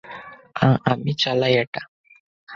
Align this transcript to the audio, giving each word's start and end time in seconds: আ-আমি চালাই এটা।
আ-আমি 0.61 1.11
চালাই 1.21 1.53
এটা। 1.53 1.81